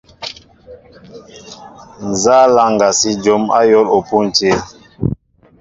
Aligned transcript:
Nza 2.09 2.37
laŋga 2.55 2.89
si 2.99 3.11
jǒm 3.23 3.43
ayȏl 3.59 3.87
pȗntil? 4.07 4.59